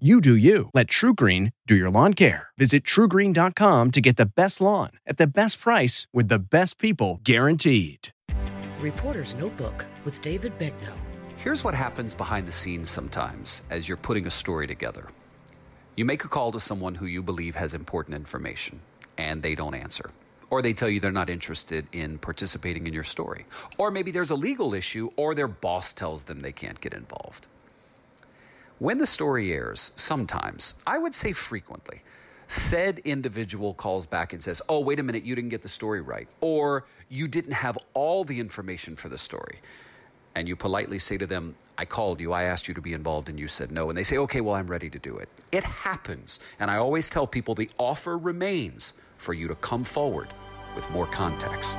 [0.00, 0.70] You do you.
[0.74, 2.48] Let TruGreen do your lawn care.
[2.58, 7.20] Visit trugreen.com to get the best lawn at the best price with the best people
[7.22, 8.08] guaranteed.
[8.80, 10.96] Reporter's Notebook with David Begnaud.
[11.36, 15.06] Here's what happens behind the scenes sometimes as you're putting a story together.
[15.94, 18.80] You make a call to someone who you believe has important information,
[19.16, 20.10] and they don't answer.
[20.50, 23.46] Or they tell you they're not interested in participating in your story.
[23.78, 27.46] Or maybe there's a legal issue, or their boss tells them they can't get involved.
[28.80, 32.02] When the story airs, sometimes, I would say frequently,
[32.48, 36.00] said individual calls back and says, Oh, wait a minute, you didn't get the story
[36.00, 36.28] right.
[36.40, 39.60] Or you didn't have all the information for the story.
[40.34, 43.28] And you politely say to them, I called you, I asked you to be involved,
[43.28, 43.90] and you said no.
[43.90, 45.28] And they say, Okay, well, I'm ready to do it.
[45.52, 46.40] It happens.
[46.58, 50.28] And I always tell people the offer remains for you to come forward
[50.74, 51.78] with more context.